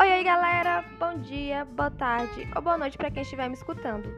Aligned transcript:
Oi, 0.00 0.12
oi, 0.12 0.22
galera! 0.22 0.84
Bom 0.96 1.18
dia, 1.18 1.64
boa 1.64 1.90
tarde 1.90 2.48
ou 2.54 2.62
boa 2.62 2.78
noite 2.78 2.96
para 2.96 3.10
quem 3.10 3.22
estiver 3.24 3.48
me 3.48 3.54
escutando. 3.54 4.08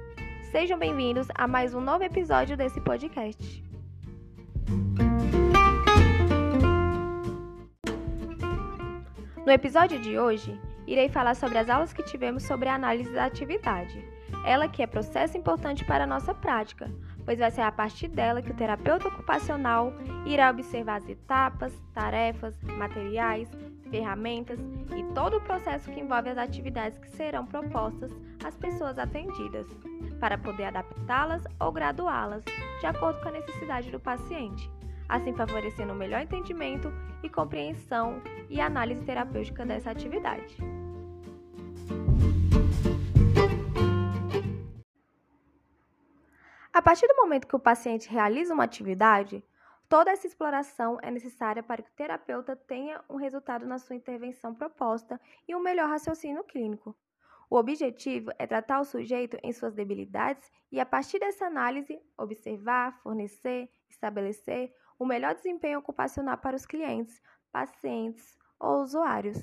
Sejam 0.53 0.79
bem-vindos 0.79 1.27
a 1.35 1.49
mais 1.49 1.73
um 1.73 1.81
novo 1.81 2.05
episódio 2.05 2.55
desse 2.55 2.79
podcast. 2.83 3.65
No 9.39 9.51
episódio 9.51 9.99
de 9.99 10.19
hoje, 10.19 10.61
irei 10.87 11.09
falar 11.09 11.35
sobre 11.35 11.57
as 11.57 11.71
aulas 11.71 11.95
que 11.95 12.03
tivemos 12.03 12.43
sobre 12.43 12.69
a 12.69 12.75
análise 12.75 13.15
da 13.15 13.25
atividade. 13.25 14.07
Ela 14.45 14.69
que 14.69 14.83
é 14.83 14.87
processo 14.87 15.39
importante 15.39 15.83
para 15.87 16.05
a 16.05 16.07
nossa 16.07 16.35
prática, 16.35 16.93
pois 17.25 17.39
vai 17.39 17.51
ser 17.51 17.63
a 17.63 17.73
partir 17.73 18.09
dela 18.09 18.43
que 18.43 18.51
o 18.51 18.55
terapeuta 18.55 19.09
ocupacional 19.09 19.93
irá 20.27 20.51
observar 20.51 20.97
as 20.97 21.09
etapas, 21.09 21.73
tarefas, 21.93 22.55
materiais, 22.63 23.51
ferramentas 23.91 24.59
e 24.97 25.03
todo 25.15 25.37
o 25.37 25.41
processo 25.41 25.91
que 25.91 26.01
envolve 26.01 26.31
as 26.31 26.39
atividades 26.39 26.99
que 26.99 27.11
serão 27.11 27.45
propostas 27.45 28.11
às 28.45 28.57
pessoas 28.57 28.99
atendidas, 28.99 29.67
para 30.19 30.39
poder 30.39 30.65
adaptá-las 30.65 31.45
ou 31.59 31.73
graduá-las 31.73 32.45
de 32.81 32.87
acordo 32.87 33.21
com 33.21 33.29
a 33.29 33.33
necessidade 33.33 33.91
do 33.91 33.99
paciente, 33.99 34.71
assim 35.09 35.33
favorecendo 35.33 35.93
o 35.93 35.97
melhor 35.97 36.23
entendimento 36.23 36.93
e 37.23 37.29
compreensão 37.29 38.23
e 38.49 38.61
análise 38.61 39.05
terapêutica 39.05 39.67
dessa 39.67 39.91
atividade. 39.91 40.57
Partir 46.91 47.07
do 47.07 47.15
momento 47.15 47.47
que 47.47 47.55
o 47.55 47.61
paciente 47.61 48.11
realiza 48.11 48.53
uma 48.53 48.65
atividade, 48.65 49.45
toda 49.89 50.11
essa 50.11 50.27
exploração 50.27 50.99
é 51.01 51.09
necessária 51.09 51.63
para 51.63 51.81
que 51.81 51.89
o 51.89 51.95
terapeuta 51.95 52.57
tenha 52.57 53.01
um 53.09 53.15
resultado 53.15 53.65
na 53.65 53.79
sua 53.79 53.95
intervenção 53.95 54.53
proposta 54.53 55.21
e 55.47 55.55
um 55.55 55.61
melhor 55.61 55.89
raciocínio 55.89 56.43
clínico. 56.43 56.97
O 57.49 57.55
objetivo 57.55 58.33
é 58.37 58.45
tratar 58.45 58.81
o 58.81 58.85
sujeito 58.85 59.39
em 59.41 59.53
suas 59.53 59.73
debilidades 59.73 60.51
e, 60.73 60.81
a 60.81 60.85
partir 60.85 61.21
dessa 61.21 61.47
análise, 61.47 61.97
observar, 62.19 63.01
fornecer, 63.05 63.71
estabelecer 63.89 64.75
o 64.99 65.07
melhor 65.07 65.37
desempenho 65.37 65.79
ocupacional 65.79 66.39
para 66.39 66.57
os 66.57 66.67
clientes, 66.67 67.23
pacientes 67.53 68.37
ou 68.59 68.83
usuários, 68.83 69.39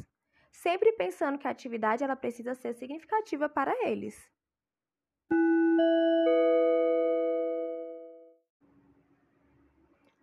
sempre 0.51 0.91
pensando 0.91 1.37
que 1.37 1.47
a 1.47 1.51
atividade 1.51 2.03
ela 2.03 2.17
precisa 2.17 2.53
ser 2.55 2.73
significativa 2.73 3.47
para 3.47 3.73
eles. 3.87 4.36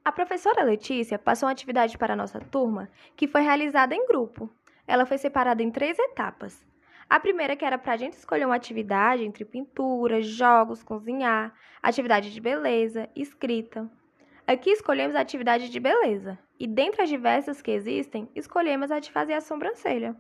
A 0.05 0.13
professora 0.13 0.63
Letícia 0.63 1.19
passou 1.19 1.47
uma 1.47 1.53
atividade 1.53 1.97
para 1.97 2.13
a 2.13 2.17
nossa 2.17 2.39
turma 2.39 2.91
que 3.17 3.27
foi 3.27 3.41
realizada 3.41 3.95
em 3.95 4.07
grupo. 4.07 4.51
Ela 4.87 5.07
foi 5.07 5.17
separada 5.17 5.63
em 5.63 5.71
três 5.71 5.99
etapas. 5.99 6.63
A 7.09 7.19
primeira 7.19 7.57
que 7.57 7.65
era 7.65 7.79
para 7.79 7.95
a 7.95 7.97
gente 7.97 8.13
escolher 8.13 8.45
uma 8.45 8.55
atividade 8.55 9.25
entre 9.25 9.47
pintura, 9.47 10.21
jogos, 10.21 10.83
cozinhar, 10.83 11.55
atividade 11.83 12.35
de 12.35 12.39
beleza, 12.39 13.09
escrita. 13.17 13.91
Aqui 14.47 14.69
escolhemos 14.73 15.17
a 15.17 15.21
atividade 15.21 15.71
de 15.71 15.81
beleza 15.81 16.39
e, 16.61 16.67
dentre 16.67 17.01
as 17.01 17.09
diversas 17.09 17.63
que 17.63 17.71
existem, 17.71 18.29
escolhemos 18.35 18.91
a 18.91 18.99
de 18.99 19.11
fazer 19.11 19.33
a 19.33 19.41
sobrancelha. 19.41 20.15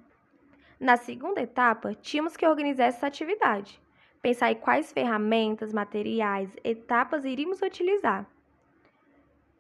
Na 0.80 0.96
segunda 0.96 1.42
etapa, 1.42 1.94
tínhamos 1.94 2.38
que 2.38 2.46
organizar 2.46 2.86
essa 2.86 3.06
atividade, 3.06 3.78
pensar 4.22 4.50
em 4.50 4.54
quais 4.54 4.90
ferramentas, 4.92 5.74
materiais, 5.74 6.48
etapas 6.64 7.26
iríamos 7.26 7.60
utilizar 7.60 8.26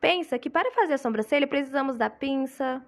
Pensa 0.04 0.38
que 0.38 0.50
para 0.50 0.70
fazer 0.72 0.92
a 0.92 0.98
sobrancelha 0.98 1.46
precisamos 1.46 1.96
da 1.96 2.10
pinça, 2.10 2.84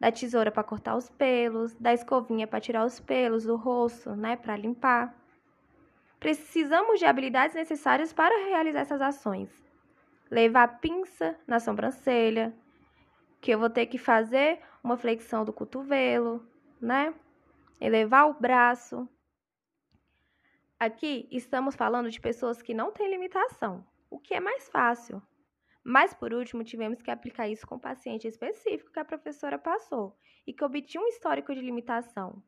da 0.00 0.10
tesoura 0.10 0.50
para 0.50 0.64
cortar 0.64 0.96
os 0.96 1.08
pelos, 1.08 1.72
da 1.76 1.94
escovinha 1.94 2.44
para 2.44 2.58
tirar 2.58 2.84
os 2.84 2.98
pelos 2.98 3.44
do 3.44 3.54
rosto, 3.54 4.16
né, 4.16 4.34
para 4.34 4.56
limpar. 4.56 5.14
Precisamos 6.18 6.98
de 6.98 7.06
habilidades 7.06 7.54
necessárias 7.54 8.12
para 8.12 8.48
realizar 8.48 8.80
essas 8.80 9.00
ações. 9.00 9.48
Levar 10.28 10.64
a 10.64 10.68
pinça 10.68 11.38
na 11.46 11.60
sobrancelha, 11.60 12.52
que 13.40 13.52
eu 13.52 13.60
vou 13.60 13.70
ter 13.70 13.86
que 13.86 13.96
fazer 13.96 14.58
uma 14.82 14.96
flexão 14.96 15.44
do 15.44 15.52
cotovelo, 15.52 16.44
né? 16.80 17.14
Elevar 17.80 18.28
o 18.28 18.34
braço. 18.34 19.08
Aqui 20.80 21.28
estamos 21.30 21.76
falando 21.76 22.10
de 22.10 22.20
pessoas 22.20 22.60
que 22.60 22.74
não 22.74 22.90
têm 22.90 23.08
limitação, 23.08 23.86
o 24.10 24.18
que 24.18 24.34
é 24.34 24.40
mais 24.40 24.68
fácil. 24.68 25.22
Mas, 25.88 26.12
por 26.12 26.34
último, 26.34 26.64
tivemos 26.64 27.00
que 27.00 27.12
aplicar 27.12 27.46
isso 27.46 27.64
com 27.64 27.76
o 27.76 27.80
paciente 27.80 28.26
específico 28.26 28.90
que 28.90 28.98
a 28.98 29.04
professora 29.04 29.56
passou 29.56 30.18
e 30.44 30.52
que 30.52 30.64
obtinha 30.64 31.00
um 31.00 31.06
histórico 31.06 31.54
de 31.54 31.60
limitação. 31.60 32.42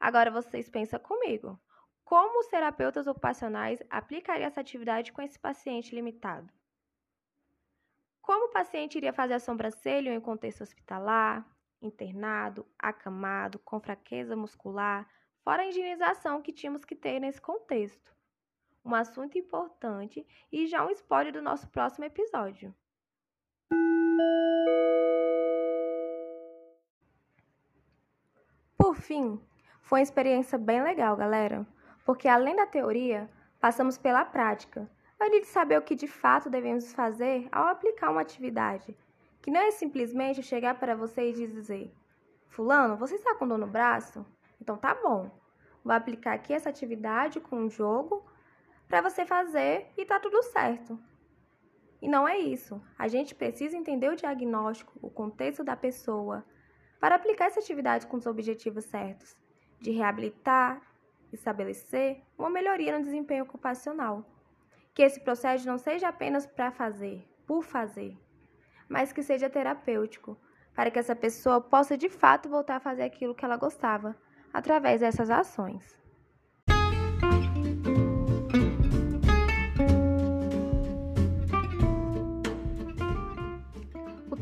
Agora 0.00 0.32
vocês 0.32 0.68
pensam 0.68 0.98
comigo. 0.98 1.56
Como 2.02 2.40
os 2.40 2.48
terapeutas 2.48 3.06
ocupacionais 3.06 3.80
aplicariam 3.88 4.48
essa 4.48 4.60
atividade 4.60 5.12
com 5.12 5.22
esse 5.22 5.38
paciente 5.38 5.94
limitado? 5.94 6.52
Como 8.20 8.46
o 8.46 8.52
paciente 8.52 8.96
iria 8.96 9.12
fazer 9.12 9.34
a 9.34 9.38
sobrancelha 9.38 10.12
em 10.12 10.20
contexto 10.20 10.62
hospitalar, 10.62 11.48
internado, 11.80 12.66
acamado, 12.76 13.60
com 13.60 13.78
fraqueza 13.78 14.34
muscular, 14.34 15.08
fora 15.44 15.62
a 15.62 15.68
higienização 15.68 16.42
que 16.42 16.52
tínhamos 16.52 16.84
que 16.84 16.96
ter 16.96 17.20
nesse 17.20 17.40
contexto? 17.40 18.12
Um 18.84 18.94
assunto 18.94 19.38
importante 19.38 20.26
e 20.50 20.66
já 20.66 20.84
um 20.84 20.90
spoiler 20.90 21.32
do 21.32 21.42
nosso 21.42 21.68
próximo 21.68 22.04
episódio. 22.04 22.74
Por 28.76 28.96
fim, 28.96 29.40
foi 29.80 30.00
uma 30.00 30.02
experiência 30.02 30.58
bem 30.58 30.82
legal, 30.82 31.16
galera, 31.16 31.66
porque 32.04 32.26
além 32.26 32.56
da 32.56 32.66
teoria, 32.66 33.30
passamos 33.60 33.96
pela 33.96 34.24
prática, 34.24 34.90
ali 35.20 35.40
de 35.40 35.46
saber 35.46 35.78
o 35.78 35.82
que 35.82 35.94
de 35.94 36.08
fato 36.08 36.50
devemos 36.50 36.92
fazer 36.92 37.48
ao 37.52 37.68
aplicar 37.68 38.10
uma 38.10 38.20
atividade, 38.20 38.96
que 39.40 39.50
não 39.50 39.60
é 39.60 39.70
simplesmente 39.70 40.42
chegar 40.42 40.74
para 40.78 40.96
você 40.96 41.30
e 41.30 41.32
dizer: 41.32 41.94
Fulano, 42.48 42.96
você 42.96 43.14
está 43.14 43.34
com 43.34 43.46
dor 43.46 43.58
no 43.58 43.66
braço? 43.66 44.26
Então 44.60 44.76
tá 44.76 44.94
bom, 44.94 45.30
vou 45.84 45.94
aplicar 45.94 46.34
aqui 46.34 46.52
essa 46.52 46.68
atividade 46.68 47.40
com 47.40 47.56
um 47.56 47.70
jogo 47.70 48.24
para 48.92 49.08
você 49.08 49.24
fazer 49.24 49.90
e 49.96 50.04
tá 50.04 50.20
tudo 50.20 50.42
certo. 50.42 51.00
E 52.02 52.06
não 52.06 52.28
é 52.28 52.36
isso. 52.36 52.78
A 52.98 53.08
gente 53.08 53.34
precisa 53.34 53.74
entender 53.74 54.10
o 54.10 54.14
diagnóstico, 54.14 54.92
o 55.00 55.08
contexto 55.08 55.64
da 55.64 55.74
pessoa, 55.74 56.44
para 57.00 57.14
aplicar 57.14 57.46
essa 57.46 57.58
atividade 57.58 58.06
com 58.06 58.18
os 58.18 58.26
objetivos 58.26 58.84
certos, 58.84 59.34
de 59.80 59.92
reabilitar, 59.92 60.82
estabelecer 61.32 62.20
uma 62.36 62.50
melhoria 62.50 62.98
no 62.98 63.02
desempenho 63.02 63.44
ocupacional. 63.44 64.26
Que 64.92 65.00
esse 65.00 65.20
processo 65.20 65.66
não 65.66 65.78
seja 65.78 66.08
apenas 66.08 66.44
para 66.44 66.70
fazer, 66.70 67.26
por 67.46 67.64
fazer, 67.64 68.14
mas 68.90 69.10
que 69.10 69.22
seja 69.22 69.48
terapêutico, 69.48 70.38
para 70.74 70.90
que 70.90 70.98
essa 70.98 71.16
pessoa 71.16 71.62
possa 71.62 71.96
de 71.96 72.10
fato 72.10 72.46
voltar 72.46 72.76
a 72.76 72.80
fazer 72.80 73.04
aquilo 73.04 73.34
que 73.34 73.42
ela 73.42 73.56
gostava, 73.56 74.14
através 74.52 75.00
dessas 75.00 75.30
ações. 75.30 76.01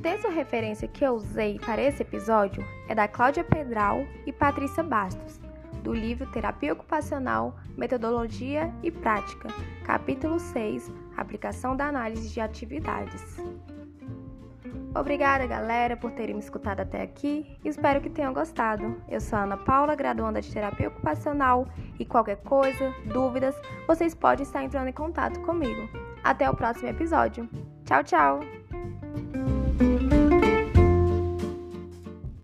Texto 0.03 0.29
referência 0.29 0.89
que 0.89 1.05
eu 1.05 1.13
usei 1.13 1.59
para 1.59 1.83
esse 1.83 2.03
episódio 2.03 2.65
é 2.89 2.95
da 2.95 3.07
Cláudia 3.07 3.45
Pedral 3.45 4.07
e 4.27 4.33
Patrícia 4.33 4.83
Bastos, 4.83 5.39
do 5.83 5.93
livro 5.93 6.31
Terapia 6.31 6.73
Ocupacional, 6.73 7.57
Metodologia 7.77 8.73
e 8.83 8.91
Prática, 8.91 9.49
capítulo 9.85 10.39
6, 10.39 10.91
Aplicação 11.17 11.77
da 11.77 11.87
Análise 11.87 12.31
de 12.31 12.41
Atividades. 12.41 13.37
Obrigada, 14.95 15.47
galera, 15.47 15.97
por 15.97 16.11
terem 16.11 16.35
me 16.35 16.41
escutado 16.41 16.81
até 16.81 17.03
aqui. 17.03 17.57
Espero 17.65 18.01
que 18.01 18.11
tenham 18.11 18.35
gostado. 18.35 19.01
Eu 19.09 19.21
sou 19.21 19.39
a 19.39 19.43
Ana 19.43 19.57
Paula, 19.57 19.95
graduanda 19.95 20.41
de 20.41 20.53
Terapia 20.53 20.89
Ocupacional, 20.89 21.69
e 21.97 22.05
qualquer 22.05 22.39
coisa, 22.39 22.93
dúvidas, 23.05 23.55
vocês 23.87 24.15
podem 24.15 24.43
estar 24.43 24.65
entrando 24.65 24.89
em 24.89 24.93
contato 24.93 25.41
comigo. 25.43 25.89
Até 26.25 26.51
o 26.51 26.57
próximo 26.57 26.89
episódio. 26.89 27.49
Tchau, 27.85 28.03
tchau! 28.03 28.60